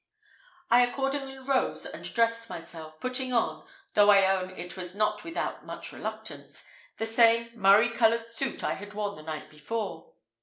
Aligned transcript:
I 0.71 0.81
accordingly 0.81 1.37
rose 1.37 1.85
and 1.85 2.11
dressed 2.11 2.49
myself, 2.49 2.99
putting 2.99 3.31
on, 3.33 3.67
though 3.93 4.09
I 4.09 4.33
own 4.35 4.49
it 4.49 4.75
was 4.75 4.95
not 4.95 5.23
without 5.23 5.63
much 5.63 5.91
reluctance, 5.93 6.65
the 6.97 7.05
same 7.05 7.51
murrey 7.55 7.91
coloured 7.91 8.25
suit 8.25 8.63
I 8.63 8.73
had 8.73 8.95
worn 8.95 9.13
the 9.13 9.21
night 9.21 9.47
before. 9.51 10.13